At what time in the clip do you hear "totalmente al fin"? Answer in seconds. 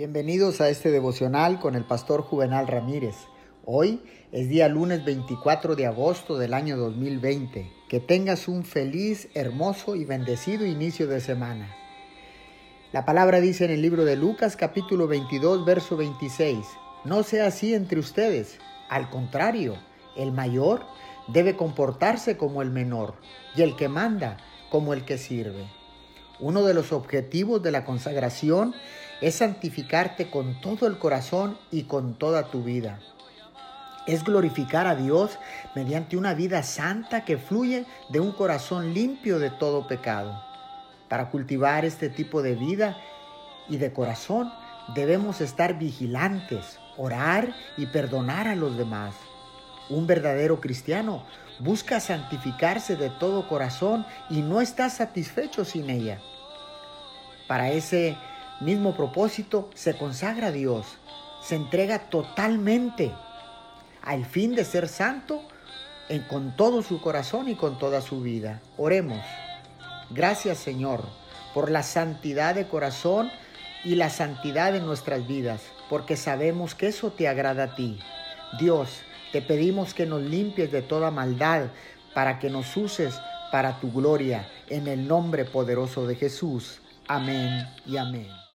62.10-64.54